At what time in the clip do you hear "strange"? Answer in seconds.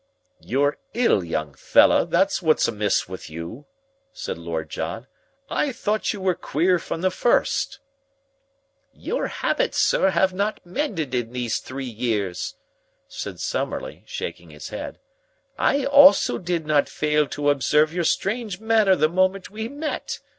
18.03-18.59